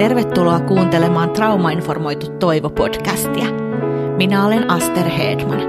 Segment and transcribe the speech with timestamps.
[0.00, 3.46] Tervetuloa kuuntelemaan Traumainformoitu Toivo-podcastia.
[4.16, 5.60] Minä olen Aster Hedman.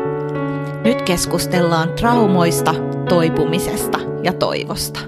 [0.84, 2.74] Nyt keskustellaan traumoista,
[3.10, 5.00] toipumisesta ja toivosta.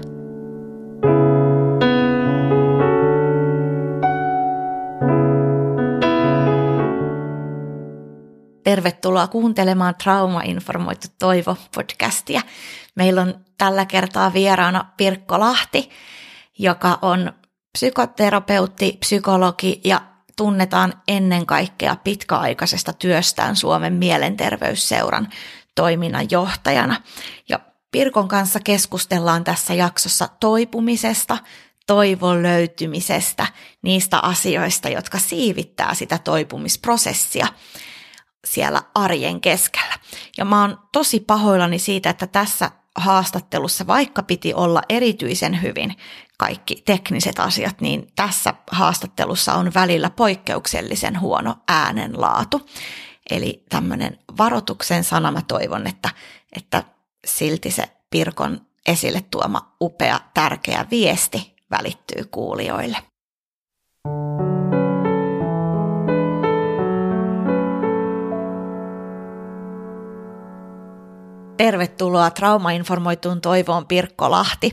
[8.64, 12.40] Tervetuloa kuuntelemaan Traumainformoitu Toivo-podcastia.
[12.94, 15.90] Meillä on tällä kertaa vieraana Pirkko Lahti,
[16.58, 17.32] joka on
[17.74, 20.00] psykoterapeutti, psykologi ja
[20.36, 25.28] tunnetaan ennen kaikkea pitkäaikaisesta työstään Suomen mielenterveysseuran
[25.74, 27.02] toiminnan johtajana.
[27.48, 27.60] Ja
[27.92, 31.38] Pirkon kanssa keskustellaan tässä jaksossa toipumisesta,
[31.86, 33.46] toivon löytymisestä,
[33.82, 37.46] niistä asioista, jotka siivittää sitä toipumisprosessia
[38.44, 39.94] siellä arjen keskellä.
[40.38, 45.96] Ja mä oon tosi pahoillani siitä, että tässä haastattelussa, vaikka piti olla erityisen hyvin
[46.38, 52.70] kaikki tekniset asiat, niin tässä haastattelussa on välillä poikkeuksellisen huono äänenlaatu.
[53.30, 56.10] Eli tämmöinen varoituksen sana mä toivon, että,
[56.56, 56.84] että
[57.26, 63.13] silti se Pirkon esille tuoma upea, tärkeä viesti välittyy kuulijoille.
[71.56, 74.70] Tervetuloa traumainformoituun toivoon Pirkko Lahti.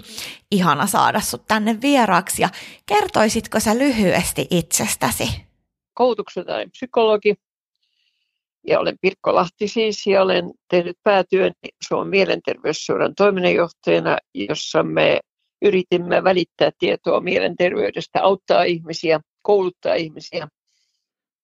[0.52, 2.50] Ihana saada sut tänne vieraaksi ja
[2.86, 5.46] kertoisitko sä lyhyesti itsestäsi?
[5.94, 7.36] Koulutuksena olen psykologi
[8.68, 11.52] ja olen Pirkko Lahti siis ja olen tehnyt päätyön
[11.88, 15.20] Suomen mielenterveysseuran toiminnanjohtajana, jossa me
[15.62, 20.48] yritimme välittää tietoa mielenterveydestä, auttaa ihmisiä, kouluttaa ihmisiä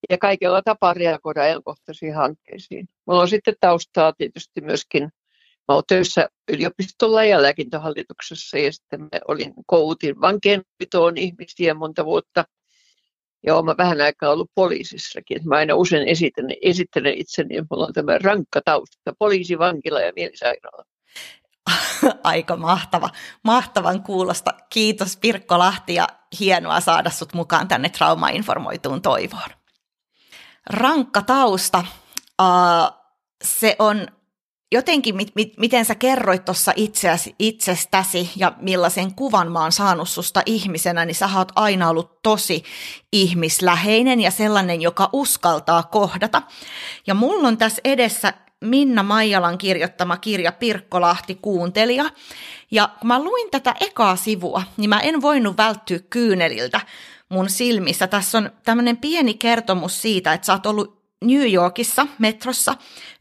[0.09, 2.87] ja kaikella tapaa reagoida ajankohtaisiin hankkeisiin.
[3.07, 5.09] Mulla on sitten taustaa tietysti myöskin
[5.67, 12.45] Mä olen töissä yliopistolla ja lääkintähallituksessa ja sitten mä olin koutin vankeenpitoon ihmisiä monta vuotta.
[13.45, 15.47] Ja olen vähän aikaa ollut poliisissakin.
[15.47, 20.13] Mä aina usein esittelen, esittelen itseni, että mulla on tämä rankka tausta, poliisi, vankila ja
[20.15, 20.83] mielisairaala.
[22.23, 23.09] Aika mahtava.
[23.43, 24.53] Mahtavan kuulosta.
[24.69, 26.07] Kiitos Pirkko Lahti ja
[26.39, 29.49] hienoa saada sut mukaan tänne traumainformoituun toivoon.
[30.69, 31.83] Rankka tausta.
[32.41, 32.97] Uh,
[33.43, 34.07] se on
[34.71, 36.73] jotenkin, mit, mit, miten sä kerroit tuossa
[37.39, 42.63] itsestäsi ja millaisen kuvan mä oon saanut susta ihmisenä, niin sä oot aina ollut tosi
[43.13, 46.41] ihmisläheinen ja sellainen, joka uskaltaa kohdata.
[47.07, 52.05] Ja mulla on tässä edessä Minna Maijalan kirjoittama kirja Pirkkolahti kuuntelija.
[52.71, 56.81] Ja kun mä luin tätä ekaa sivua, niin mä en voinut välttyä kyyneliltä
[57.29, 58.07] mun silmissä.
[58.07, 62.75] Tässä on tämmöinen pieni kertomus siitä, että sä oot ollut New Yorkissa metrossa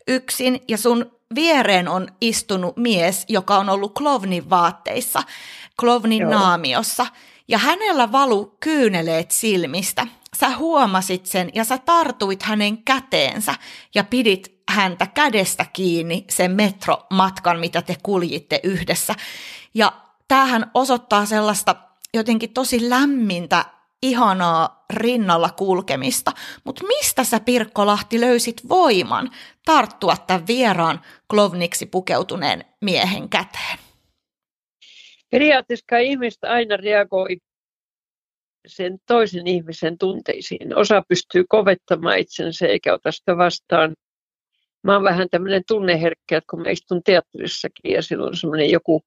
[0.08, 5.22] yksin ja sun viereen on istunut mies, joka on ollut klovnin vaatteissa,
[5.80, 6.30] klovnin Joo.
[6.30, 7.06] naamiossa,
[7.48, 10.06] ja hänellä valu kyyneleet silmistä.
[10.36, 13.54] Sä huomasit sen ja sä tartuit hänen käteensä
[13.94, 19.14] ja pidit häntä kädestä kiinni sen metromatkan, mitä te kuljitte yhdessä.
[19.74, 19.92] Ja
[20.28, 21.76] tämähän osoittaa sellaista
[22.14, 23.64] jotenkin tosi lämmintä
[24.02, 26.32] ihanaa rinnalla kulkemista,
[26.64, 29.30] mutta mistä sä Pirkko Lahti löysit voiman
[29.64, 33.78] tarttua tämän vieraan klovniksi pukeutuneen miehen käteen?
[35.30, 37.36] Periaatteessa ihmistä aina reagoi
[38.66, 40.76] sen toisen ihmisen tunteisiin.
[40.76, 43.94] Osa pystyy kovettamaan itsensä eikä ota sitä vastaan.
[44.82, 49.02] Mä oon vähän tämmöinen tunneherkkä, että kun mä istun teatterissakin ja silloin on semmoinen joku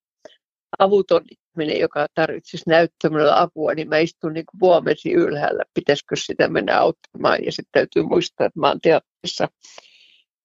[0.80, 6.80] avuton ihminen, joka tarvitsisi näyttämällä apua, niin mä istun niin vuomesi ylhäällä, pitäisikö sitä mennä
[6.80, 7.38] auttamaan.
[7.46, 9.48] Ja sitten täytyy muistaa, että mä oon teatterissa.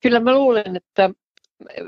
[0.03, 1.11] Kyllä mä luulen, että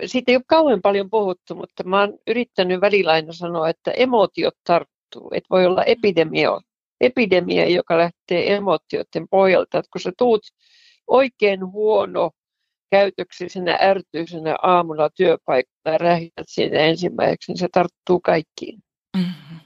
[0.07, 4.55] siitä ei ole kauhean paljon puhuttu, mutta mä oon yrittänyt välillä aina sanoa, että emotiot
[4.65, 5.31] tarttuu.
[5.35, 6.61] Että voi olla epidemia,
[7.01, 9.79] epidemia, joka lähtee emotioiden pohjalta.
[9.79, 10.43] Että kun sä tuut
[11.07, 12.31] oikein huono
[12.91, 18.79] käytöksisenä ärtyisenä aamulla työpaikalla ja rähjät siitä ensimmäiseksi, niin se tarttuu kaikkiin.
[19.17, 19.61] Mm-hmm.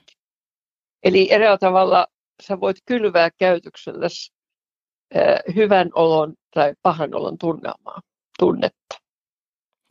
[1.03, 2.07] Eli eräällä tavalla
[2.43, 8.01] sä voit kylvää käytöksellä äh, hyvän olon tai pahan olon tunnelmaa,
[8.39, 9.01] tunnetta.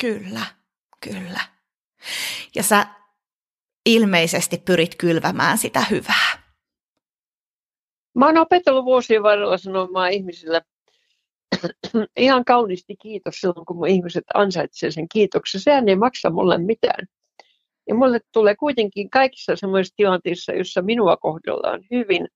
[0.01, 0.45] Kyllä,
[1.03, 1.41] kyllä.
[2.55, 2.87] Ja sä
[3.85, 6.49] ilmeisesti pyrit kylvämään sitä hyvää.
[8.15, 10.61] Mä oon opetellut vuosien varrella sanomaan ihmisille
[12.17, 15.61] ihan kauniisti kiitos silloin, kun mun ihmiset ansaitsevat sen kiitoksen.
[15.61, 17.07] Sehän ei maksa mulle mitään.
[17.87, 22.27] Ja mulle tulee kuitenkin kaikissa semmoisissa tilanteissa, joissa minua kohdellaan hyvin,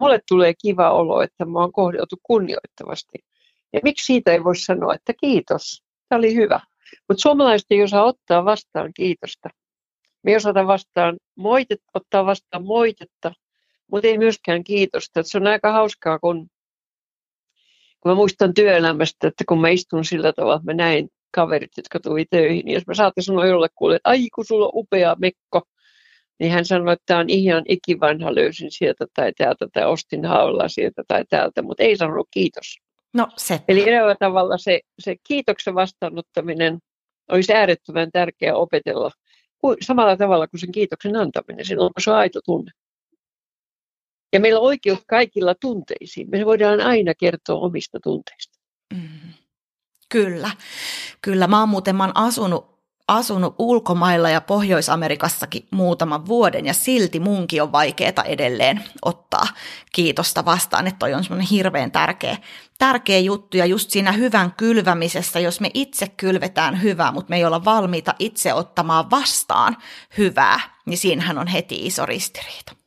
[0.00, 3.18] mulle tulee kiva olo, että mä oon kohdeltu kunnioittavasti.
[3.72, 6.60] Ja miksi siitä ei voi sanoa, että kiitos, tämä oli hyvä.
[7.08, 9.48] Mutta suomalaiset ei osaa ottaa vastaan kiitosta.
[10.22, 13.32] Me ei osata vastaan moitet, ottaa vastaan moitetta,
[13.90, 15.22] mutta ei myöskään kiitosta.
[15.22, 16.48] se on aika hauskaa, kun,
[18.00, 22.00] kun mä muistan työelämästä, että kun mä istun sillä tavalla, että mä näin kaverit, jotka
[22.00, 25.62] tuli töihin, niin jos mä saatte sanoa jollekulle, että ai kun sulla on upea mekko,
[26.40, 30.68] niin hän sanoi, että tämä on ihan ikivanha, löysin sieltä tai täältä tai ostin haulaa
[30.68, 32.78] sieltä tai täältä, mutta ei sanonut kiitos.
[33.14, 33.60] No se.
[33.68, 36.78] Eli eräällä tavalla se, se kiitoksen vastaanottaminen
[37.30, 39.10] olisi äärettömän tärkeää opetella
[39.80, 42.70] samalla tavalla kuin sen kiitoksen antaminen, silloin kun se on aito tunne.
[44.32, 46.28] Ja meillä on oikeus kaikilla tunteisiin.
[46.30, 48.58] Me voidaan aina kertoa omista tunteista.
[48.94, 49.32] Mm.
[50.08, 50.50] Kyllä,
[51.22, 51.46] kyllä.
[51.46, 52.70] Mä oon muuten mä oon asunut
[53.10, 59.46] asunut ulkomailla ja Pohjois-Amerikassakin muutaman vuoden ja silti munkin on vaikeaa edelleen ottaa
[59.92, 62.36] kiitosta vastaan, että toi on semmoinen hirveän tärkeä,
[62.78, 67.44] tärkeä juttu ja just siinä hyvän kylvämisessä, jos me itse kylvetään hyvää, mutta me ei
[67.44, 69.76] olla valmiita itse ottamaan vastaan
[70.18, 72.79] hyvää, niin siinähän on heti iso ristiriita.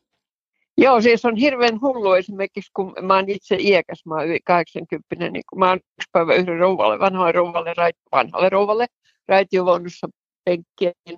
[0.77, 5.15] Joo, siis on hirveän hullu esimerkiksi, kun mä oon itse iäkäs, mä oon yli 80,
[5.29, 7.73] niin kun mä oon yksi päivä yhden rouvalle, vanhalle rouvalle,
[8.11, 8.87] vanhalle rouvalle,
[9.27, 10.07] raitiovaunussa
[10.45, 11.17] penkkiä, niin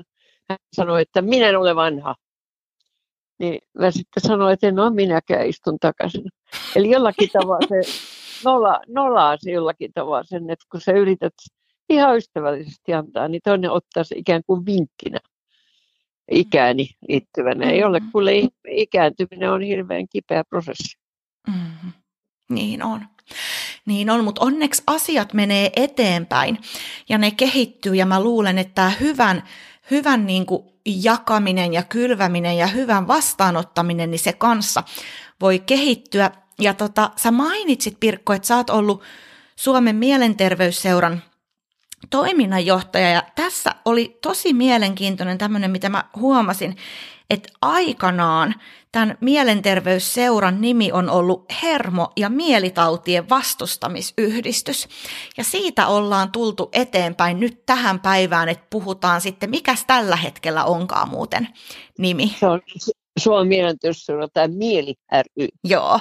[0.50, 2.16] hän sanoi, että minä en ole vanha.
[3.40, 6.26] Niin mä sitten sanoin, että en ole minäkään istun takaisin.
[6.76, 7.82] Eli jollakin tavalla se
[8.50, 11.34] nola, nolaa se jollakin tavalla sen, että kun sä yrität
[11.90, 15.20] ihan ystävällisesti antaa, niin toinen ottaa se ikään kuin vinkkinä
[16.32, 17.72] ikääni liittyvänä.
[17.72, 18.12] Ei ole, mm-hmm.
[18.12, 18.32] kuule
[18.76, 20.98] ikääntyminen on hirveän kipeä prosessi.
[21.48, 21.92] Mm-hmm.
[22.50, 23.08] Niin on.
[23.86, 26.58] Niin on, mutta onneksi asiat menee eteenpäin
[27.10, 29.44] ja ne kehittyy ja mä luulen, että tämä hyvän,
[29.92, 34.84] hyvän niin kuin jakaminen ja kylväminen ja hyvän vastaanottaminen, niin se kanssa
[35.42, 36.32] voi kehittyä.
[36.60, 39.04] Ja tota, sä mainitsit Pirkko, että sä oot ollut
[39.56, 41.24] Suomen mielenterveysseuran
[42.10, 46.78] toiminnanjohtaja ja tässä oli tosi mielenkiintoinen tämmöinen, mitä mä huomasin,
[47.30, 48.56] että aikanaan
[48.92, 54.88] tämän mielenterveysseuran nimi on ollut Hermo- ja mielitautien vastustamisyhdistys.
[55.38, 61.10] Ja siitä ollaan tultu eteenpäin nyt tähän päivään, että puhutaan sitten, mikäs tällä hetkellä onkaan
[61.10, 61.48] muuten
[61.98, 62.36] nimi.
[62.40, 62.62] Se on
[63.20, 65.48] Suomen mielenterveysseura tai Mieli ry.
[65.64, 66.00] Joo,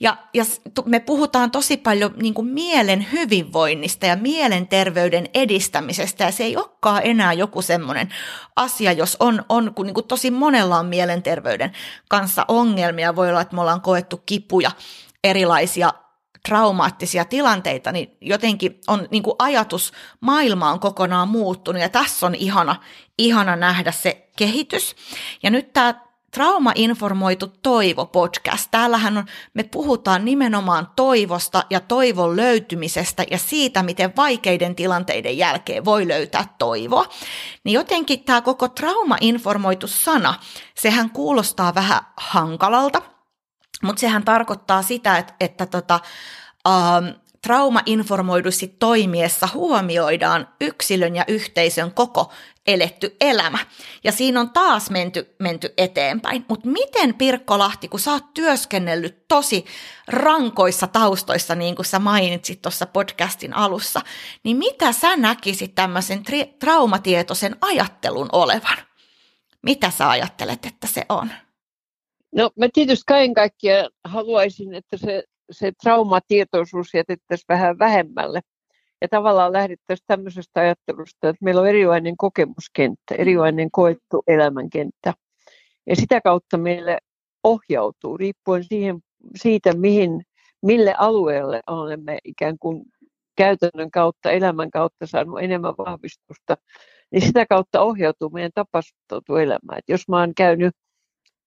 [0.00, 0.44] ja, ja
[0.84, 7.00] me puhutaan tosi paljon niin kuin mielen hyvinvoinnista ja mielenterveyden edistämisestä, ja se ei olekaan
[7.04, 8.08] enää joku semmoinen
[8.56, 11.72] asia, jos on, on kun niin kuin tosi monella on mielenterveyden
[12.08, 14.70] kanssa ongelmia, voi olla, että me ollaan koettu kipuja,
[15.24, 15.92] erilaisia
[16.48, 22.34] traumaattisia tilanteita, niin jotenkin on niin kuin ajatus, maailma on kokonaan muuttunut ja tässä on
[22.34, 22.76] ihana,
[23.18, 24.96] ihana nähdä se kehitys.
[25.42, 26.05] Ja nyt tämä
[26.36, 28.68] Trauma-informoitu toivo podcast.
[28.70, 29.24] Täällähän on,
[29.54, 36.54] me puhutaan nimenomaan toivosta ja toivon löytymisestä ja siitä, miten vaikeiden tilanteiden jälkeen voi löytää
[36.58, 37.06] toivoa.
[37.64, 40.34] Niin jotenkin tämä koko trauma-informoitu sana,
[40.74, 43.02] sehän kuulostaa vähän hankalalta,
[43.82, 46.00] mutta sehän tarkoittaa sitä, että, että tota,
[46.68, 47.06] ähm,
[47.42, 52.32] trauma-informoidusti toimiessa huomioidaan yksilön ja yhteisön koko
[52.66, 53.58] eletty elämä.
[54.04, 56.44] Ja siinä on taas menty, menty eteenpäin.
[56.48, 59.64] Mutta miten Pirkko Lahti, kun sä oot työskennellyt tosi
[60.08, 64.00] rankoissa taustoissa, niin kuin sä mainitsit tuossa podcastin alussa,
[64.42, 68.76] niin mitä sä näkisit tämmöisen tri- traumatietoisen ajattelun olevan?
[69.62, 71.30] Mitä sä ajattelet, että se on?
[72.34, 78.40] No mä tietysti kaiken kaikkiaan haluaisin, että se, se traumatietoisuus jätettäisiin vähän vähemmälle
[79.00, 85.14] ja tavallaan lähdettäisiin tämmöisestä ajattelusta, että meillä on erilainen kokemuskenttä, erilainen koettu elämänkenttä.
[85.86, 86.98] Ja sitä kautta meille
[87.44, 88.98] ohjautuu, riippuen siihen,
[89.36, 90.22] siitä, mihin,
[90.62, 92.82] mille alueelle olemme ikään kuin
[93.36, 96.56] käytännön kautta, elämän kautta saanut enemmän vahvistusta,
[97.10, 99.78] niin sitä kautta ohjautuu meidän tapa suhtautua elämään.
[99.78, 100.74] Et jos mä oon käynyt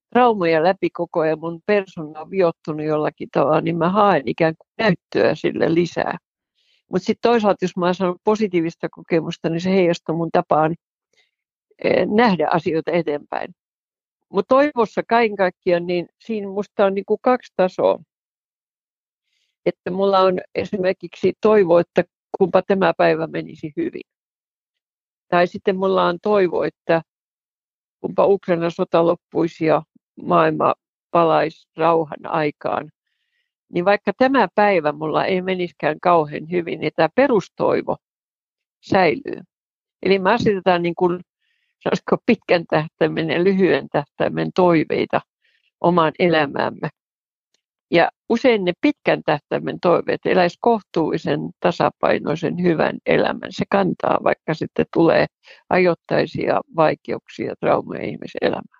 [0.10, 4.68] traumoja läpi koko ajan, mun persona on viottunut jollakin tavalla, niin mä haen ikään kuin
[4.78, 6.18] näyttöä sille lisää.
[6.92, 10.76] Mutta sitten toisaalta, jos mä oon saanut positiivista kokemusta, niin se heijastuu mun tapaan
[11.84, 13.56] eh, nähdä asioita eteenpäin.
[14.30, 18.00] Mutta toivossa kaiken kaikkiaan, niin siinä musta on niinku kaksi tasoa.
[19.66, 22.04] Että mulla on esimerkiksi toivo, että
[22.38, 24.02] kumpa tämä päivä menisi hyvin.
[25.28, 27.02] Tai sitten mulla on toivo, että
[28.02, 29.82] kumpa Ukraina sota loppuisi ja
[30.24, 30.74] maailma
[31.12, 32.92] palaisi rauhan aikaan
[33.74, 37.98] niin vaikka tämä päivä mulla ei meniskään kauhean hyvin, niin tämä perustoivo
[38.82, 39.42] säilyy.
[40.04, 41.20] Eli me asetetaan niin kuin,
[42.26, 45.22] pitkän tähtäimen ja lyhyen tähtäimen toiveita
[45.82, 46.90] omaan elämäämme.
[47.92, 53.52] Ja usein ne pitkän tähtäimen toiveet eläisi kohtuullisen tasapainoisen hyvän elämän.
[53.52, 55.26] Se kantaa, vaikka sitten tulee
[55.70, 58.79] ajoittaisia vaikeuksia, traumeja ihmisen elämään.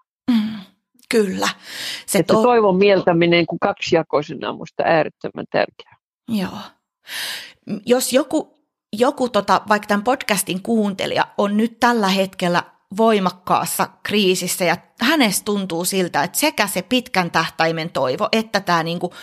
[1.10, 1.50] Kyllä.
[2.06, 2.38] Se, to...
[2.38, 5.98] se toivon mieltäminen kuin kaksijakoisena on minusta äärettömän tärkeää.
[6.28, 6.58] Joo.
[7.86, 8.60] Jos joku,
[8.94, 12.64] joku tota, vaikka tämän podcastin kuuntelija on nyt tällä hetkellä
[12.98, 19.14] voimakkaassa kriisissä ja hänestä tuntuu siltä, että sekä se pitkän tähtäimen toivo että tämä niinku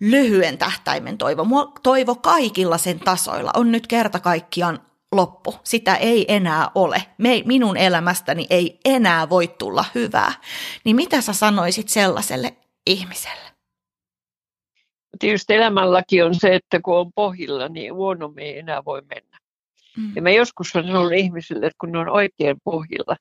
[0.00, 4.80] lyhyen tähtäimen toivo, toivo kaikilla sen tasoilla on nyt kerta kaikkiaan
[5.12, 5.54] loppu.
[5.64, 7.02] Sitä ei enää ole.
[7.18, 10.32] Me, minun elämästäni ei enää voi tulla hyvää.
[10.84, 13.48] Niin mitä sä sanoisit sellaiselle ihmiselle?
[15.18, 19.38] Tietysti elämänlaki on se, että kun on pohjilla, niin huonommin ei enää voi mennä.
[19.96, 20.12] Mm.
[20.16, 23.16] Ja mä joskus on sanonut ihmisille, että kun ne on oikein pohjilla,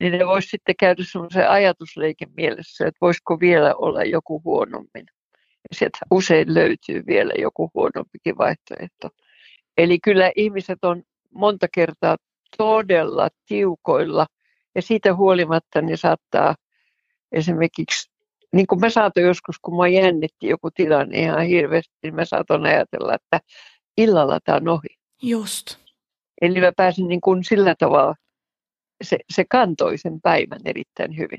[0.00, 5.06] niin ne voisi sitten käydä semmoisen ajatusleikin mielessä, että voisiko vielä olla joku huonommin.
[5.36, 9.08] Ja sieltä usein löytyy vielä joku huonompikin vaihtoehto.
[9.78, 12.16] Eli kyllä ihmiset on monta kertaa
[12.58, 14.26] todella tiukoilla
[14.74, 16.54] ja siitä huolimatta ne saattaa
[17.32, 18.10] esimerkiksi,
[18.52, 22.66] niin kuin mä saatoin joskus, kun mä jännitti joku tilanne ihan hirveästi, niin mä saatoin
[22.66, 23.40] ajatella, että
[23.96, 24.98] illalla tämä on ohi.
[25.22, 25.76] Just.
[26.40, 28.14] Eli mä pääsin niin kuin sillä tavalla,
[29.04, 31.38] se, se kantoi sen päivän erittäin hyvin.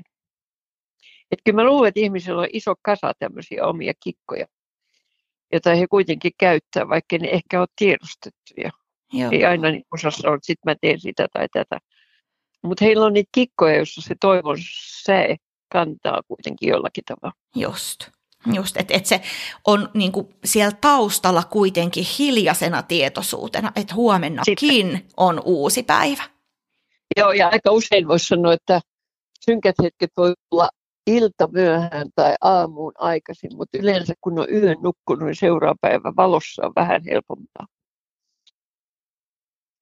[1.30, 4.46] Et kyllä mä luulen, että ihmisillä on iso kasa tämmöisiä omia kikkoja
[5.52, 8.70] jota he kuitenkin käyttää, vaikka ne ehkä ole tiedostettuja.
[9.12, 9.30] Joo.
[9.32, 11.78] Ei aina niin osassa ole, että sitten mä teen sitä tai tätä.
[12.62, 14.56] Mutta heillä on niitä kikkoja, joissa se toivon
[15.04, 15.36] se
[15.72, 17.32] kantaa kuitenkin jollakin tavalla.
[17.54, 18.08] Just.
[18.54, 19.20] Just, että et se
[19.66, 25.02] on niinku siellä taustalla kuitenkin hiljaisena tietoisuutena, että huomennakin Sitten.
[25.16, 26.22] on uusi päivä.
[27.16, 28.80] Joo, ja aika usein voisi sanoa, että
[29.44, 30.68] synkät hetket voi olla
[31.06, 36.66] ilta myöhään tai aamuun aikaisin, mutta yleensä kun on yön nukkunut, niin seuraava päivä valossa
[36.66, 37.66] on vähän helpompaa.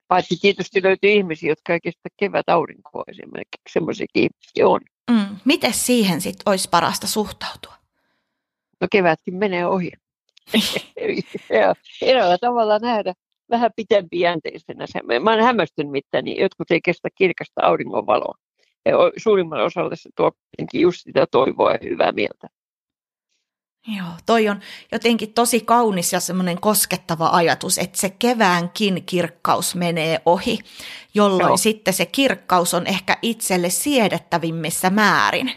[0.09, 4.81] Paitsi tietysti löytyy ihmisiä, jotka ei kestä kevät aurinkoa esimerkiksi, semmoisiakin ihmisiä on.
[5.11, 5.37] Mm.
[5.45, 7.75] Miten siihen sitten olisi parasta suhtautua?
[8.81, 9.93] No kevätkin menee ohi.
[12.02, 13.12] Eräällä tavalla nähdä
[13.50, 14.85] vähän pitempijänteisenä.
[15.21, 18.35] Mä olen hämmästynyt, että niin jotkut ei kestä kirkasta auringonvaloa
[19.17, 20.33] suurimmalle osalle se tuo
[20.73, 22.49] just sitä toivoa ja hyvää mieltä.
[23.97, 24.61] Joo, toi on
[24.93, 30.59] jotenkin tosi kaunis ja semmoinen koskettava ajatus, että se keväänkin kirkkaus menee ohi,
[31.14, 31.57] jolloin Joo.
[31.57, 35.53] sitten se kirkkaus on ehkä itselle siedettävimmissä määrin.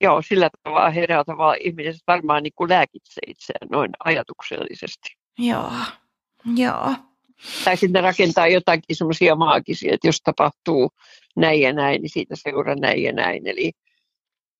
[0.00, 5.16] Joo, sillä tavalla herää tavalla ihmiset varmaan niin kuin lääkitsee itseään noin ajatuksellisesti.
[5.38, 5.72] Joo,
[6.56, 6.94] joo.
[7.64, 10.90] Tai sitten rakentaa jotakin semmoisia maagisia, että jos tapahtuu
[11.36, 13.46] näin ja näin, niin siitä seuraa näin ja näin.
[13.46, 13.72] Eli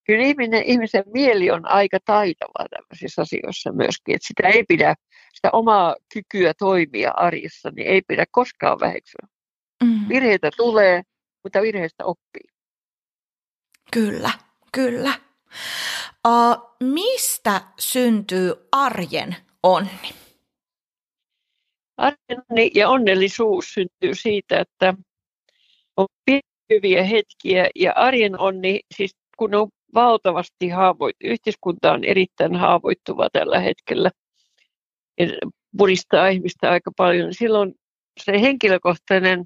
[0.07, 4.95] kyllä ihminen, ihmisen mieli on aika taitava tämmöisissä asioissa myöskin, että sitä ei pidä,
[5.35, 9.26] sitä omaa kykyä toimia arjessa, niin ei pidä koskaan väheksyä.
[9.85, 10.09] Mm.
[10.09, 11.02] Virheitä tulee,
[11.43, 12.49] mutta virheistä oppii.
[13.93, 14.31] Kyllä,
[14.73, 15.14] kyllä.
[16.29, 20.11] Uh, mistä syntyy arjen onni?
[21.97, 24.95] Arjen onni ja onnellisuus syntyy siitä, että
[25.97, 26.07] on
[26.71, 27.69] hyviä hetkiä.
[27.75, 34.11] Ja arjen onni, siis kun on valtavasti haavoittu, yhteiskunta on erittäin haavoittuva tällä hetkellä.
[35.19, 35.26] Ja
[35.78, 37.75] puristaa ihmistä aika paljon, silloin
[38.25, 39.45] se henkilökohtainen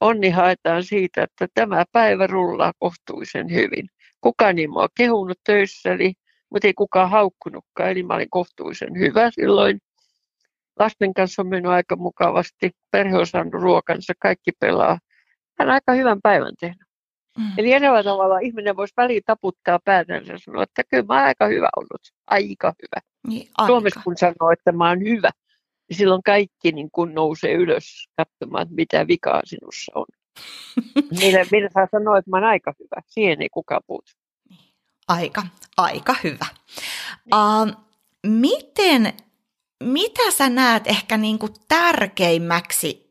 [0.00, 3.88] onni haetaan siitä, että tämä päivä rullaa kohtuullisen hyvin.
[4.20, 6.12] Kukaan ei mua kehunut töissäni,
[6.50, 9.78] mutta ei kukaan haukkunutkaan, eli mä olin kohtuullisen hyvä silloin.
[10.78, 14.98] Lasten kanssa on mennyt aika mukavasti, perhe on saanut ruokansa, kaikki pelaa
[15.58, 16.88] hän on aika hyvän päivän tehnyt.
[17.38, 17.52] Mm.
[17.58, 21.46] Eli eräällä tavalla ihminen voisi väliin taputtaa päätänsä ja sanoa, että kyllä mä oon aika
[21.46, 22.00] hyvä ollut.
[22.26, 23.06] Aika hyvä.
[23.28, 23.66] Niin, aika.
[23.66, 25.30] Suomessa kun sanoo, että mä oon hyvä,
[25.88, 30.06] niin silloin kaikki niin kun nousee ylös katsomaan, että mitä vikaa sinussa on.
[31.20, 33.02] millä, millä saa sanoa, että mä oon aika hyvä.
[33.06, 34.12] Siihen ei kukaan puutu.
[35.08, 35.42] Aika,
[35.76, 36.46] aika hyvä.
[37.34, 37.82] Uh,
[38.26, 39.12] miten,
[39.82, 43.01] mitä sä näet ehkä niin kuin tärkeimmäksi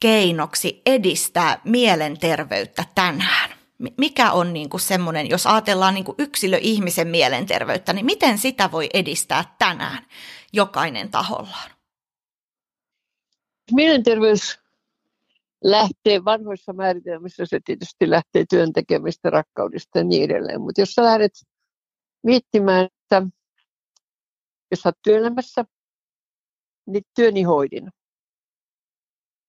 [0.00, 3.50] keinoksi edistää mielenterveyttä tänään?
[3.98, 8.88] Mikä on niin kuin semmoinen, jos ajatellaan niin kuin yksilö-ihmisen mielenterveyttä, niin miten sitä voi
[8.94, 10.06] edistää tänään
[10.52, 11.70] jokainen tahollaan?
[13.72, 14.58] Mielenterveys
[15.64, 20.60] lähtee vanhoissa määritelmissä, se tietysti lähtee työntekemistä, rakkaudesta ja niin edelleen.
[20.60, 21.32] Mutta jos sä lähdet
[22.22, 23.22] miettimään, että
[24.70, 25.64] jos sä oot työelämässä,
[26.86, 27.90] niin työni hoidin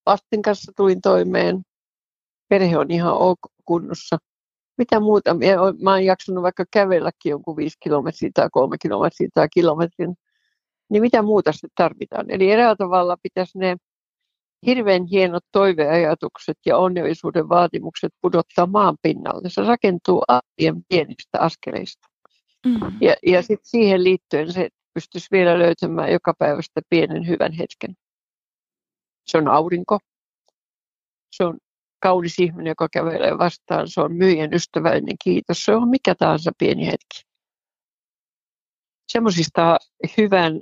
[0.09, 1.61] lasten kanssa tulin toimeen.
[2.49, 4.17] Perhe on ihan ok kunnossa.
[4.77, 5.35] Mitä muuta?
[5.81, 10.15] Mä oon jaksanut vaikka kävelläkin jonkun viisi kilometriä tai kolme kilometriä tai kilometrin.
[10.89, 12.25] Niin mitä muuta sitten tarvitaan?
[12.29, 13.75] Eli eräällä tavalla pitäisi ne
[14.65, 19.49] hirveän hienot toiveajatukset ja onnellisuuden vaatimukset pudottaa maan pinnalle.
[19.49, 22.07] Se rakentuu arjen pienistä askeleista.
[22.65, 22.79] Mm.
[23.01, 27.95] Ja, ja sitten siihen liittyen se pystyisi vielä löytämään joka päivästä pienen hyvän hetken.
[29.25, 29.99] Se on aurinko.
[31.35, 31.57] Se on
[31.99, 33.87] kaunis ihminen, joka kävelee vastaan.
[33.87, 35.65] Se on myyjän ystävällinen kiitos.
[35.65, 37.23] Se on mikä tahansa pieni hetki.
[39.11, 39.77] Semmoisista
[40.17, 40.61] hyvän,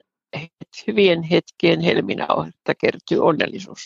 [0.87, 3.85] hyvien hetkien helminauhetta kertyy onnellisuus.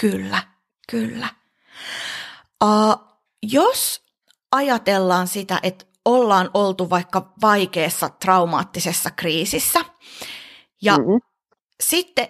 [0.00, 0.42] Kyllä,
[0.90, 1.28] kyllä.
[2.64, 4.02] Uh, jos
[4.52, 9.80] ajatellaan sitä, että ollaan oltu vaikka vaikeassa traumaattisessa kriisissä
[10.82, 11.20] ja mm-hmm.
[11.82, 12.28] sitten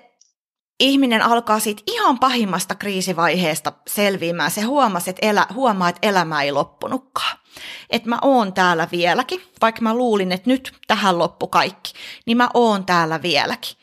[0.81, 4.51] ihminen alkaa siitä ihan pahimmasta kriisivaiheesta selviämään.
[4.51, 7.39] Se huomasi, että elä, huomaa, että elämä ei loppunutkaan.
[7.91, 11.93] Että mä oon täällä vieläkin, vaikka mä luulin, että nyt tähän loppu kaikki,
[12.27, 13.77] niin mä oon täällä vieläkin.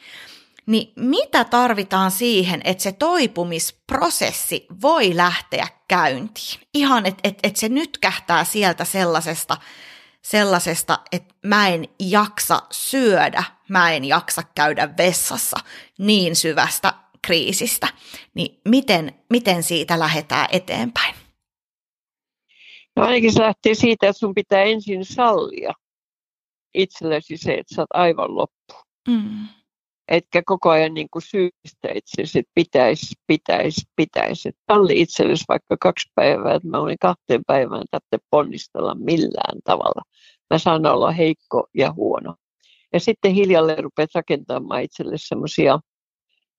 [0.66, 6.60] Niin mitä tarvitaan siihen, että se toipumisprosessi voi lähteä käyntiin?
[6.74, 9.58] Ihan, että et, et se nyt kähtää sieltä sellaisesta,
[10.22, 15.58] sellaisesta, että mä en jaksa syödä, mä en jaksa käydä vessassa
[15.98, 17.88] niin syvästä kriisistä.
[18.34, 21.16] Niin miten, miten siitä lähdetään eteenpäin?
[22.96, 25.74] No ainakin se lähtee siitä, että sun pitää ensin sallia
[26.74, 28.74] itsellesi se, että sä oot aivan loppu.
[29.08, 29.48] Mm
[30.12, 34.52] etkä koko ajan niin kuin syystä itsesi, että pitäisi, pitäisi, pitäisi.
[34.72, 40.02] Salli itsellesi vaikka kaksi päivää, että mä olin kahteen päivään tarvitse ponnistella millään tavalla.
[40.50, 42.36] Mä saan olla heikko ja huono.
[42.94, 45.80] Ja sitten hiljalleen rupeat rakentamaan itselle semmoisia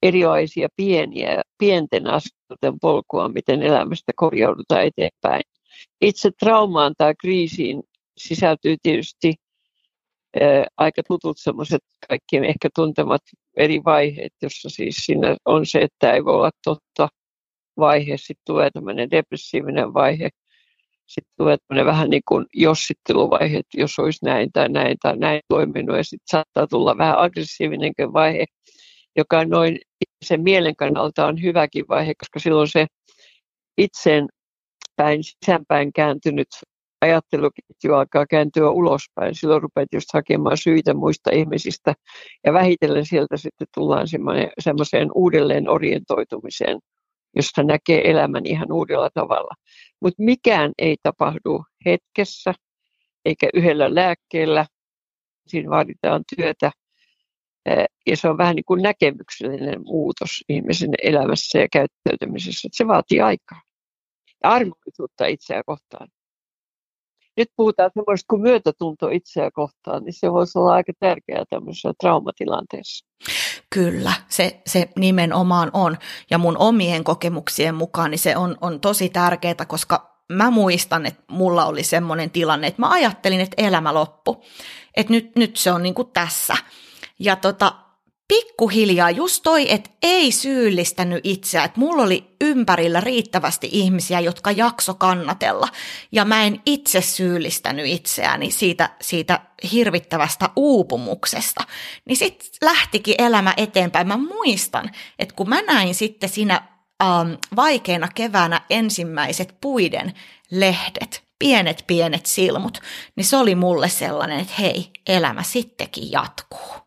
[0.03, 5.43] erilaisia pieniä, pienten askelten polkua, miten elämästä korjaudutaan eteenpäin.
[6.01, 7.83] Itse traumaan tai kriisiin
[8.19, 9.35] sisältyy tietysti
[10.77, 13.21] aika tutut semmoiset kaikkien ehkä tuntemat
[13.57, 17.09] eri vaiheet, jossa siis siinä on se, että ei voi olla totta
[17.79, 20.29] vaihe, sitten tulee tämmöinen depressiivinen vaihe,
[21.07, 25.41] sitten tulee tämmöinen vähän niin kuin jossitteluvaihe, että jos olisi näin tai näin tai näin
[25.49, 28.45] toiminut, ja sitten saattaa tulla vähän aggressiivinen vaihe,
[29.17, 29.79] joka noin
[30.25, 32.87] sen mielen kannalta on hyväkin vaihe, koska silloin se
[33.79, 34.27] itseen
[34.97, 36.49] päin, sisäänpäin kääntynyt
[37.03, 39.35] ajatteluketju alkaa kääntyä ulospäin.
[39.35, 41.95] Silloin rupeat just hakemaan syitä muista ihmisistä
[42.47, 44.07] ja vähitellen sieltä sitten tullaan
[44.59, 46.79] semmoiseen uudelleen orientoitumiseen,
[47.37, 49.55] josta näkee elämän ihan uudella tavalla.
[50.01, 52.55] Mutta mikään ei tapahdu hetkessä
[53.25, 54.67] eikä yhdellä lääkkeellä.
[55.47, 56.71] Siinä vaaditaan työtä
[58.07, 62.69] ja se on vähän niin kuin näkemyksellinen muutos ihmisen elämässä ja käyttäytymisessä.
[62.73, 63.61] Se vaatii aikaa
[64.45, 66.09] ja armollisuutta itseä kohtaan
[67.37, 73.07] nyt puhutaan semmoista kuin myötätunto itseä kohtaan, niin se voisi olla aika tärkeää tämmöisessä traumatilanteessa.
[73.71, 75.97] Kyllä, se, se nimenomaan on.
[76.31, 81.23] Ja mun omien kokemuksien mukaan niin se on, on tosi tärkeää, koska mä muistan, että
[81.31, 84.45] mulla oli semmoinen tilanne, että mä ajattelin, että elämä loppu.
[84.97, 86.57] Että nyt, nyt se on niin kuin tässä.
[87.19, 87.75] Ja tota,
[88.33, 94.95] pikkuhiljaa just toi, että ei syyllistänyt itseä, että mulla oli ympärillä riittävästi ihmisiä, jotka jakso
[94.95, 95.69] kannatella,
[96.13, 99.41] ja mä en itse syyllistänyt itseäni siitä, siitä
[99.73, 101.65] hirvittävästä uupumuksesta,
[102.05, 104.09] niin sitten lähtikin elämä eteenpäin.
[104.09, 106.63] Mä muistan, että kun mä näin sitten siinä
[107.03, 110.13] ähm, vaikeana keväänä ensimmäiset puiden
[110.51, 112.81] lehdet, pienet pienet silmut,
[113.17, 116.82] niin se oli mulle sellainen, että hei, elämä sittenkin jatkuu.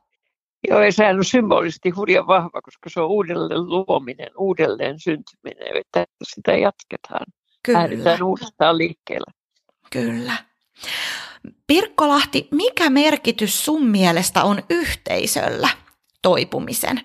[0.69, 6.05] Joo, ja sehän on symbolisesti hurjan vahva, koska se on uudelleen luominen, uudelleen syntyminen, että
[6.23, 7.25] sitä jatketaan.
[7.63, 7.79] Kyllä.
[7.79, 9.31] Lähdetään uudestaan liikkeelle.
[9.91, 10.33] Kyllä.
[11.67, 15.69] Pirkko Lahti, mikä merkitys sun mielestä on yhteisöllä
[16.21, 17.01] toipumisen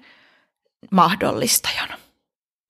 [0.90, 1.98] mahdollistajana?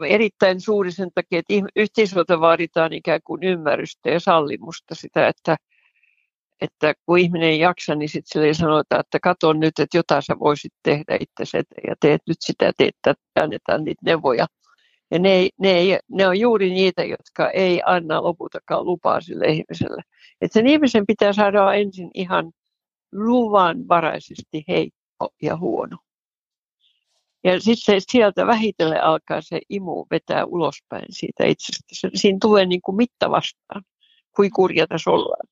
[0.04, 5.56] Erittäin suuri sen takia, että yhteisöltä vaaditaan ikään kuin ymmärrystä ja sallimusta sitä, että
[6.60, 10.38] että kun ihminen ei jaksa, niin sitten sille sanotaan, että katso nyt, että jotain sä
[10.38, 14.46] voisit tehdä itse ja teet nyt sitä, teet tätä, annetaan niitä neuvoja.
[15.10, 19.46] Ja ne, ei, ne, ei, ne on juuri niitä, jotka ei anna lopultakaan lupaa sille
[19.46, 20.02] ihmiselle.
[20.40, 22.52] Että sen ihmisen pitää saada ensin ihan
[23.12, 25.98] luvanvaraisesti heikko ja huono.
[27.44, 32.08] Ja sitten sieltä vähitellen alkaa se imu vetää ulospäin siitä itsestä.
[32.14, 33.82] Siinä tulee niin kuin mitta vastaan,
[34.36, 35.46] kuin kurja tässä ollaan.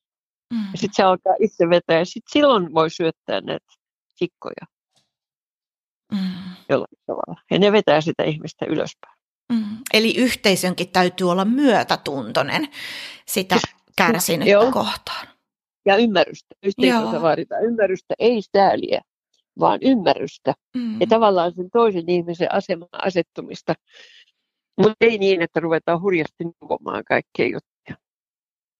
[0.53, 0.59] Mm.
[0.71, 3.73] Ja sitten se alkaa itse vetää ja sitten silloin voi syöttää näitä
[4.19, 4.65] tikkoja
[6.11, 6.19] mm.
[6.69, 7.41] jollain tavalla.
[7.51, 9.19] Ja ne vetää sitä ihmistä ylöspäin.
[9.53, 9.77] Mm.
[9.93, 12.67] Eli yhteisönkin täytyy olla myötätuntoinen
[13.27, 13.55] sitä
[13.95, 14.71] kärsinyttä Joo.
[14.71, 15.27] kohtaan.
[15.85, 16.55] Ja ymmärrystä.
[16.63, 19.01] Yhteisössä vaaditaan ymmärrystä, ei sääliä,
[19.59, 20.53] vaan ymmärrystä.
[20.75, 21.01] Mm.
[21.01, 23.73] Ja tavallaan sen toisen ihmisen aseman asettumista
[24.77, 27.59] Mutta ei niin, että ruvetaan hurjasti neuvomaan kaikkea.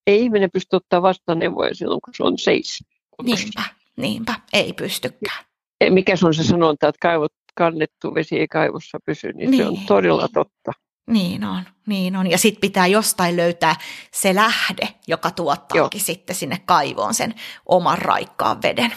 [0.10, 2.84] Ei ihminen pysty ottaa vastaan neuvoja silloin, kun se on seis.
[3.24, 3.64] Niinpä,
[3.98, 5.46] niinpä, ei pystykään.
[5.90, 9.64] Mikä se on se sanonta, että kaivot, kannettu vesi ei kaivossa pysy, niin, niin.
[9.64, 9.86] se on niin.
[9.86, 10.72] todella totta.
[11.10, 12.32] Niin on, niin on.
[12.32, 13.76] Ja sitten pitää jostain löytää
[14.14, 16.06] se lähde, joka tuottaakin Joo.
[16.06, 18.94] sitten sinne kaivoon sen oman raikkaan veden.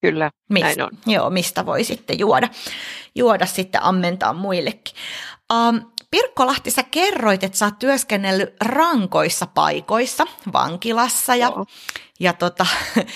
[0.00, 0.90] Kyllä, Mist, näin on.
[1.06, 2.48] Joo, mistä voi sitten juoda,
[3.14, 4.94] juoda sitten ammentaa muillekin.
[5.52, 11.52] Um, Pirkko Lahti, sä kerroit, että sä oot työskennellyt rankoissa paikoissa, vankilassa ja,
[12.20, 12.66] ja tota,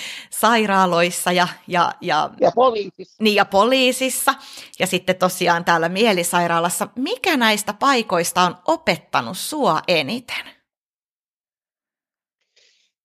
[0.41, 3.23] sairaaloissa ja, ja, ja, ja, poliisissa.
[3.23, 4.35] Niin, ja poliisissa.
[4.79, 6.87] Ja sitten tosiaan täällä mielisairaalassa.
[6.95, 10.45] Mikä näistä paikoista on opettanut sua eniten?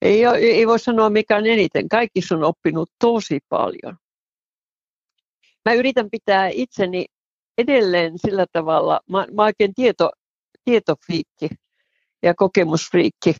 [0.02, 1.88] Ei, ei voi sanoa mikä on eniten.
[1.88, 3.96] Kaikki on oppinut tosi paljon.
[5.64, 7.06] Mä yritän pitää itseni
[7.58, 10.10] edelleen sillä tavalla, mä, mä oikein tieto,
[10.64, 11.48] tietofriikki
[12.22, 13.34] ja kokemusfriikki.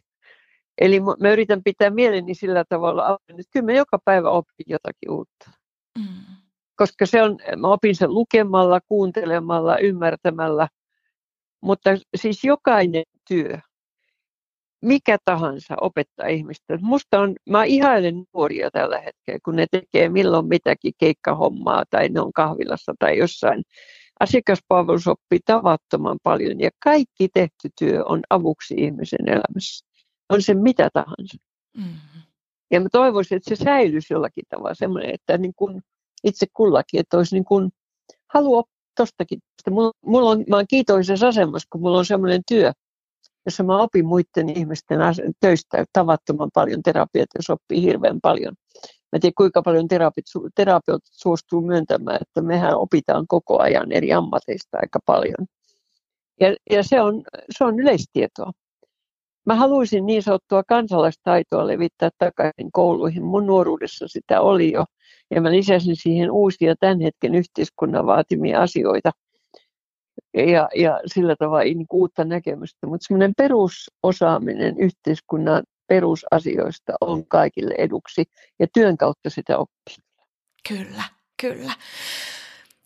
[0.80, 5.50] Eli mä yritän pitää mieleni sillä tavalla, että kyllä mä joka päivä opin jotakin uutta.
[5.98, 6.04] Mm.
[6.76, 10.68] Koska se on, mä opin sen lukemalla, kuuntelemalla, ymmärtämällä.
[11.62, 13.58] Mutta siis jokainen työ,
[14.82, 16.78] mikä tahansa opettaa ihmistä.
[16.80, 22.20] Musta on, mä ihailen nuoria tällä hetkellä, kun ne tekee milloin mitäkin keikkahommaa tai ne
[22.20, 23.62] on kahvilassa tai jossain
[24.20, 29.86] Asiakaspalvelus oppii tavattoman paljon ja kaikki tehty työ on avuksi ihmisen elämässä.
[30.28, 31.36] On se mitä tahansa.
[31.76, 32.22] Mm-hmm.
[32.70, 35.82] Ja mä toivoisin, että se säilyisi jollakin tavalla semmoinen, että niin kuin
[36.24, 37.70] itse kullakin, että olisi niin kuin
[38.34, 38.64] halu
[38.96, 39.38] tostakin.
[39.70, 42.72] Mulla, mulla on, mä olen kiitollisessa asemassa, kun mulla on semmoinen työ,
[43.46, 44.98] jossa mä opin muiden ihmisten
[45.40, 48.54] töistä tavattoman paljon terapiat, jos oppii hirveän paljon.
[49.12, 49.88] Mä en tiedä, kuinka paljon
[50.54, 55.46] terapeutit suostuu myöntämään, että mehän opitaan koko ajan eri ammateista aika paljon.
[56.40, 57.22] Ja, ja se, on,
[57.58, 58.52] se on yleistietoa.
[59.46, 63.24] Mä haluaisin niin sanottua kansalaistaitoa levittää takaisin kouluihin.
[63.24, 64.84] Mun nuoruudessa sitä oli jo.
[65.30, 69.10] Ja mä lisäsin siihen uusia tämän hetken yhteiskunnan vaatimia asioita.
[70.34, 72.86] Ja, ja sillä tavalla niin uutta näkemystä.
[72.86, 78.24] Mutta semmoinen perusosaaminen yhteiskunnan perusasioista on kaikille eduksi
[78.58, 79.96] ja työn kautta sitä oppii.
[80.68, 81.04] Kyllä,
[81.40, 81.72] kyllä.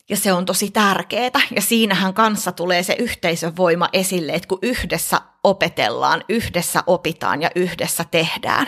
[0.09, 1.41] Ja se on tosi tärkeää.
[1.55, 7.49] Ja siinähän kanssa tulee se yhteisön voima esille, että kun yhdessä opetellaan, yhdessä opitaan ja
[7.55, 8.67] yhdessä tehdään.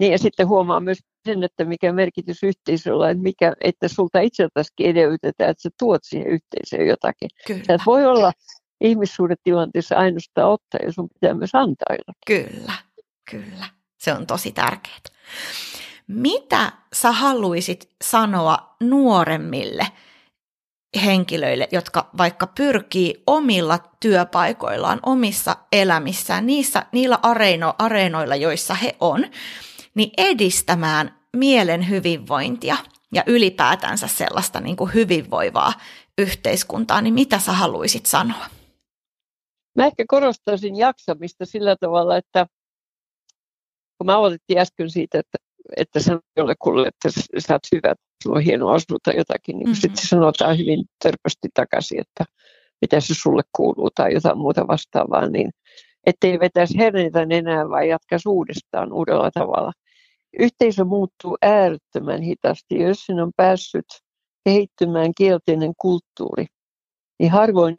[0.00, 4.20] Niin ja sitten huomaa myös sen, että mikä merkitys yhteisöllä on, että, mikä, että sulta
[4.20, 7.30] itseltäskin edellytetään, että sä tuot siihen yhteisöön jotakin.
[7.46, 7.64] Kyllä.
[7.66, 8.32] Sä et voi olla
[8.80, 12.54] ihmissuhdetilanteessa ainoastaan ottaa ja sun pitää myös antaa jotakin.
[12.56, 12.72] Kyllä,
[13.30, 13.66] Kyllä,
[13.98, 15.00] se on tosi tärkeää.
[16.06, 19.86] Mitä sä haluaisit sanoa nuoremmille
[21.04, 29.26] henkilöille, jotka vaikka pyrkii omilla työpaikoillaan, omissa elämissään, niissä, niillä areino, areenoilla, joissa he on,
[29.94, 32.76] niin edistämään mielen hyvinvointia
[33.14, 35.72] ja ylipäätänsä sellaista niin kuin hyvinvoivaa
[36.18, 38.46] yhteiskuntaa, niin mitä sä haluaisit sanoa?
[39.76, 42.46] Mä ehkä korostaisin jaksamista sillä tavalla, että
[44.00, 45.38] kun mä aloitettiin äsken siitä, että,
[45.76, 49.80] että sanon jollekulle, että sä oot hyvä, sulla on hieno asu tai jotakin, niin mm-hmm.
[49.80, 52.24] sitten sanotaan hyvin törpösti takaisin, että
[52.80, 55.50] mitä se sulle kuuluu tai jotain muuta vastaavaa, niin
[56.06, 59.72] ettei vetäisi herneitä enää, vaan jatkaisi uudestaan uudella tavalla.
[60.38, 63.86] Yhteisö muuttuu äärettömän hitaasti, jos sinne on päässyt
[64.44, 66.46] kehittymään kielteinen kulttuuri,
[67.18, 67.76] niin harvoin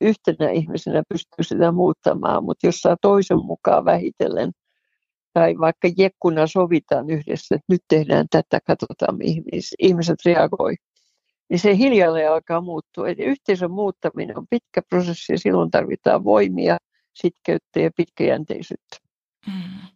[0.00, 4.50] yhtenä ihmisenä pystyy sitä muuttamaan, mutta jos saa toisen mukaan vähitellen–
[5.36, 9.44] tai vaikka jekkuna sovitaan yhdessä, että nyt tehdään tätä, katsotaan mihin
[9.78, 10.74] ihmiset reagoi,
[11.50, 13.08] niin se hiljalleen alkaa muuttua.
[13.08, 16.76] Eli yhteisön muuttaminen on pitkä prosessi ja silloin tarvitaan voimia,
[17.14, 18.96] sitkeyttä ja pitkäjänteisyyttä.
[19.46, 19.88] Mm.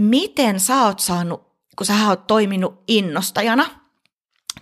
[0.00, 1.42] Miten sä oot saanut,
[1.78, 3.66] kun sä oot toiminut innostajana,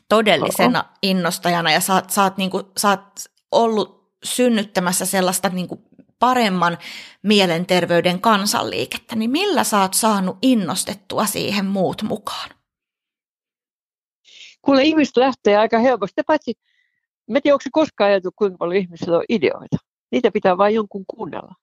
[0.08, 0.90] todellisena Oho.
[1.02, 5.85] innostajana ja sä, oot, sä, oot, niin kuin, sä oot ollut synnyttämässä sellaista niin kuin
[6.18, 6.78] paremman
[7.22, 12.50] mielenterveyden kansanliikettä, niin millä sä oot saanut innostettua siihen muut mukaan?
[14.62, 16.54] Kuule, ihmiset lähtee aika helposti, paitsi,
[17.30, 19.76] mä tiedän, onko se koskaan ajateltu, kuinka paljon ihmisillä on ideoita.
[20.12, 21.54] Niitä pitää vain jonkun kuunnella.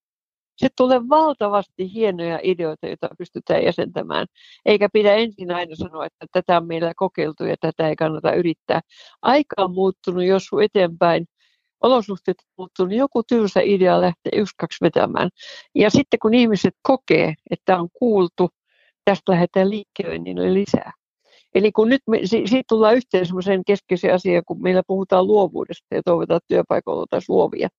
[0.55, 4.27] Se tulee valtavasti hienoja ideoita, joita pystytään jäsentämään.
[4.65, 8.81] Eikä pidä ensin aina sanoa, että tätä on meillä kokeiltu ja tätä ei kannata yrittää.
[9.21, 11.25] Aika on muuttunut jos eteenpäin
[11.83, 15.29] olosuhteet muuttuu, niin joku tylsä idea lähtee yksi, kaksi vetämään.
[15.75, 18.49] Ja sitten kun ihmiset kokee, että on kuultu,
[19.05, 20.91] tästä lähdetään liikkeelle, niin lisää.
[21.55, 26.01] Eli kun nyt me, siitä tullaan yhteen semmoiseen keskeiseen asiaan, kun meillä puhutaan luovuudesta ja
[26.05, 27.69] toivotaan työpaikoilla taas luovia,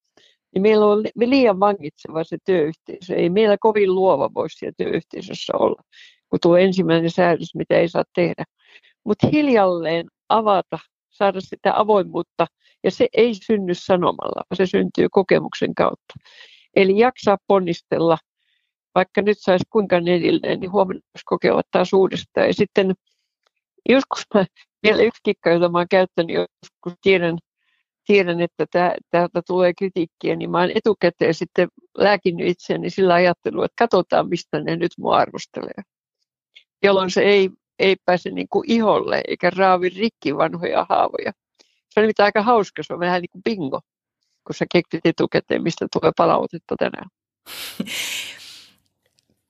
[0.55, 3.15] niin meillä on liian vangitseva se työyhteisö.
[3.15, 5.83] Ei meillä kovin luova voisi siellä työyhteisössä olla,
[6.31, 8.45] kun tuo ensimmäinen säädös, mitä ei saa tehdä.
[9.05, 10.79] Mutta hiljalleen avata,
[11.11, 12.47] saada sitä avoimuutta,
[12.85, 16.15] ja se ei synny sanomalla, vaan se syntyy kokemuksen kautta.
[16.77, 18.19] Eli jaksaa ponnistella,
[18.95, 22.47] vaikka nyt saisi kuinka edelleen, niin huomenna kokea taas uudestaan.
[22.47, 22.95] Ja sitten
[23.89, 24.45] joskus mä,
[24.83, 27.39] vielä yksi kikka, jota mä oon käyttänyt joskus, tiedän,
[28.07, 28.67] tiedän että
[29.11, 31.69] täältä tulee kritiikkiä, niin mä oon etukäteen sitten
[31.99, 35.83] lääkinnyt itseäni sillä ajattelua, että katsotaan, mistä ne nyt mua arvostelee.
[36.83, 41.33] Jolloin se ei, ei pääse niin kuin iholle eikä raavi rikki vanhoja haavoja.
[41.95, 43.81] Se on aika hauska, se on vähän niin kuin bingo,
[44.47, 47.09] kun sä keksit etukäteen, mistä tulee palautetta tänään.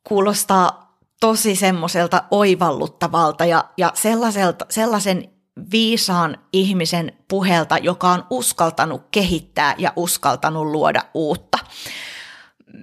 [0.09, 5.31] Kuulostaa tosi semmoiselta oivalluttavalta ja, ja sellaiselta, sellaisen
[5.71, 11.59] viisaan ihmisen puhelta, joka on uskaltanut kehittää ja uskaltanut luoda uutta.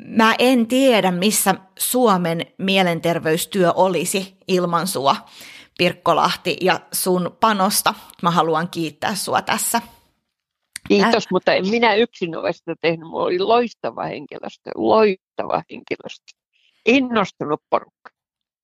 [0.06, 5.16] Mä en tiedä, missä Suomen mielenterveystyö olisi ilman sua,
[5.82, 7.94] Pirkko Lahti, ja sun panosta.
[8.22, 9.82] Mä haluan kiittää sua tässä.
[10.88, 13.10] Kiitos, Ä- mutta en minä yksin ole sitä tehnyt.
[13.10, 16.38] Mulla oli loistava henkilöstö, loistava henkilöstö.
[16.86, 18.10] Innostunut porukka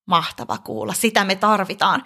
[0.05, 0.93] mahtava kuulla.
[0.93, 2.03] Sitä me tarvitaan.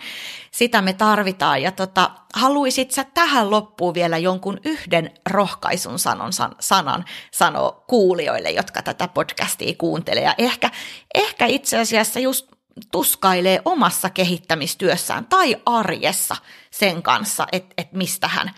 [0.51, 1.61] Sitä me tarvitaan.
[1.61, 8.51] Ja tota, haluisit sä tähän loppuun vielä jonkun yhden rohkaisun sanon, san, sanan sanoa kuulijoille,
[8.51, 10.23] jotka tätä podcastia kuuntelee.
[10.23, 10.71] Ja ehkä,
[11.15, 12.51] ehkä itse asiassa just
[12.91, 16.35] tuskailee omassa kehittämistyössään tai arjessa
[16.71, 18.51] sen kanssa, että et mistä hän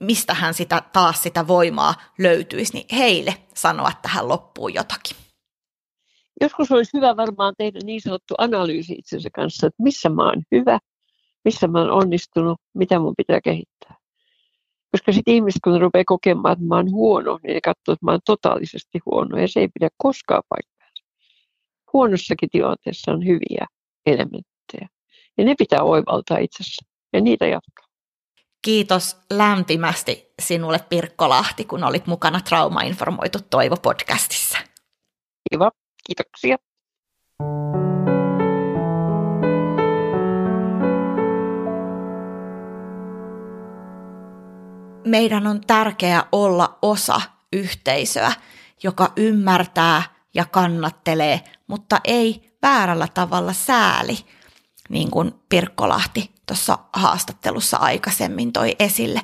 [0.00, 5.16] mistä hän sitä, taas sitä voimaa löytyisi, niin heille sanoa tähän loppuun jotakin
[6.40, 10.78] joskus olisi hyvä varmaan tehdä niin sanottu analyysi itsensä kanssa, että missä mä oon hyvä,
[11.44, 13.96] missä mä oon onnistunut, mitä mun pitää kehittää.
[14.92, 18.10] Koska sitten ihmiset, kun rupeaa kokemaan, että mä oon huono, niin ne katsoo, että mä
[18.10, 20.79] oon totaalisesti huono, ja se ei pidä koskaan paikkaa.
[21.92, 23.66] Huonossakin tilanteessa on hyviä
[24.06, 24.88] elementtejä,
[25.38, 27.86] ja ne pitää oivaltaa itsessä, ja niitä jatkaa.
[28.62, 34.58] Kiitos lämpimästi sinulle Pirkko Lahti, kun olit mukana Trauma-informoitu Toivo-podcastissa.
[35.50, 35.70] Kiva.
[36.06, 36.56] Kiitoksia.
[45.06, 47.20] Meidän on tärkeää olla osa
[47.52, 48.32] yhteisöä,
[48.82, 50.02] joka ymmärtää
[50.34, 54.18] ja kannattelee, mutta ei väärällä tavalla sääli,
[54.88, 59.20] niin kuin Pirkko Lahti tuossa haastattelussa aikaisemmin toi esille.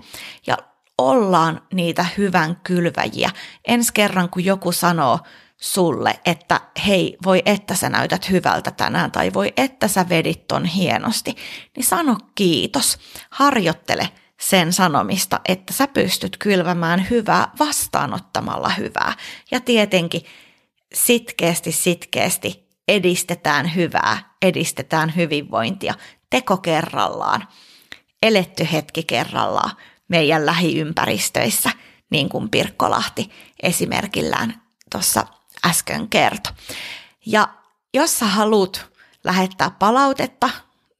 [0.46, 0.56] Ja
[0.98, 3.30] ollaan niitä hyvän kylväjiä.
[3.68, 5.18] Ensi kerran, kun joku sanoo
[5.56, 10.64] sulle, että hei, voi että sä näytät hyvältä tänään tai voi että sä vedit ton
[10.64, 11.36] hienosti,
[11.76, 12.98] niin sano kiitos.
[13.30, 14.08] Harjoittele
[14.40, 19.12] sen sanomista, että sä pystyt kylvämään hyvää vastaanottamalla hyvää.
[19.50, 20.22] Ja tietenkin
[20.94, 25.94] sitkeästi, sitkeästi edistetään hyvää, edistetään hyvinvointia,
[26.30, 27.48] teko kerrallaan,
[28.22, 29.70] eletty hetki kerrallaan
[30.08, 31.70] meidän lähiympäristöissä,
[32.10, 33.30] niin kuin Pirkkolahti
[33.62, 35.26] esimerkillään tuossa
[35.66, 36.52] äsken kertoi.
[37.26, 37.48] Ja
[37.94, 38.86] jos sä haluat
[39.24, 40.50] lähettää palautetta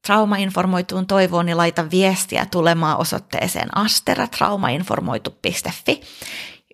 [0.07, 6.01] traumainformoituun toivoon, niin laita viestiä tulemaan osoitteeseen asteratraumainformoitu.fi.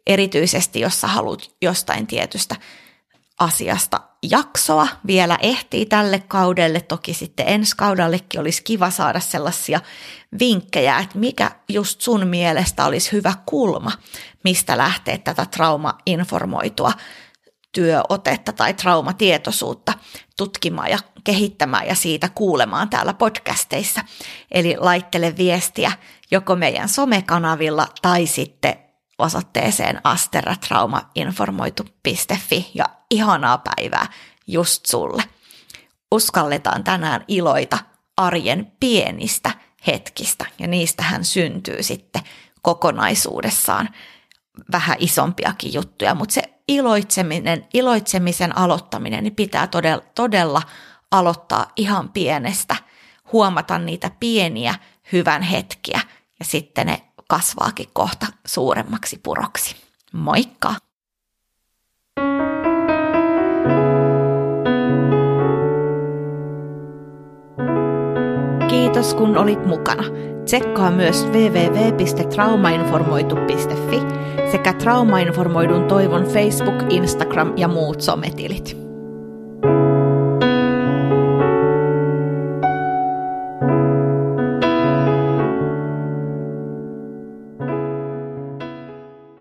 [0.06, 2.56] Erityisesti, jos sä haluat jostain tietystä
[3.38, 6.80] asiasta jaksoa vielä ehtii tälle kaudelle.
[6.80, 9.80] Toki sitten ensi kaudellekin olisi kiva saada sellaisia
[10.40, 13.92] vinkkejä, että mikä just sun mielestä olisi hyvä kulma,
[14.44, 16.92] mistä lähtee tätä trauma-informoitua
[17.72, 19.92] työotetta tai traumatietoisuutta
[20.36, 24.00] tutkimaan ja kehittämään ja siitä kuulemaan täällä podcasteissa.
[24.50, 25.92] Eli laittele viestiä
[26.30, 28.81] joko meidän somekanavilla tai sitten
[29.22, 34.06] osoitteeseen asterratraumainformoitu.fi ja ihanaa päivää
[34.46, 35.22] just sulle.
[36.10, 37.78] Uskalletaan tänään iloita
[38.16, 39.50] arjen pienistä
[39.86, 40.46] hetkistä.
[40.58, 42.22] Ja niistähän syntyy sitten
[42.62, 43.88] kokonaisuudessaan
[44.72, 50.62] vähän isompiakin juttuja, mutta se iloitseminen, iloitsemisen aloittaminen niin pitää todella, todella
[51.10, 52.76] aloittaa ihan pienestä,
[53.32, 54.74] huomata niitä pieniä
[55.12, 56.00] hyvän hetkiä
[56.38, 59.76] ja sitten ne kasvaakin kohta suuremmaksi puroksi.
[60.12, 60.74] Moikka!
[68.68, 70.02] Kiitos kun olit mukana.
[70.44, 74.00] Tsekkaa myös www.traumainformoitu.fi
[74.50, 78.91] sekä Traumainformoidun toivon Facebook, Instagram ja muut sometilit.